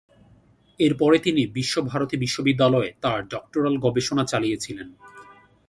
এরপরে 0.79 1.17
তিনি 1.19 1.41
বিশ্বভারতী 1.47 2.15
বিশ্ববিদ্যালয়ে 2.17 2.89
তাঁর 3.01 3.19
ডক্টরাল 3.27 3.75
গবেষণা 3.77 4.23
চালিয়েছিলেন। 4.25 4.87